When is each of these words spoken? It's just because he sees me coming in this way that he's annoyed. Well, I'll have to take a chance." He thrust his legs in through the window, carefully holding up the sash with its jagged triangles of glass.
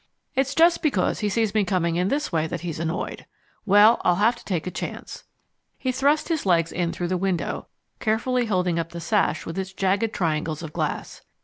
It's 0.33 0.55
just 0.55 0.81
because 0.81 1.19
he 1.19 1.29
sees 1.29 1.53
me 1.53 1.63
coming 1.63 1.95
in 1.95 2.07
this 2.07 2.31
way 2.31 2.47
that 2.47 2.61
he's 2.61 2.79
annoyed. 2.79 3.27
Well, 3.67 4.01
I'll 4.03 4.15
have 4.15 4.35
to 4.37 4.43
take 4.43 4.65
a 4.65 4.71
chance." 4.71 5.25
He 5.77 5.91
thrust 5.91 6.27
his 6.27 6.43
legs 6.43 6.71
in 6.71 6.91
through 6.91 7.09
the 7.09 7.17
window, 7.17 7.67
carefully 7.99 8.47
holding 8.47 8.79
up 8.79 8.93
the 8.93 8.99
sash 8.99 9.45
with 9.45 9.59
its 9.59 9.73
jagged 9.73 10.11
triangles 10.11 10.63
of 10.63 10.73
glass. 10.73 11.21